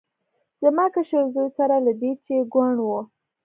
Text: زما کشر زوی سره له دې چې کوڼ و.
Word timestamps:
زما 0.61 0.85
کشر 0.95 1.23
زوی 1.33 1.49
سره 1.57 1.75
له 1.85 1.93
دې 2.01 2.11
چې 2.25 2.35
کوڼ 2.53 2.75
و. 2.83 2.89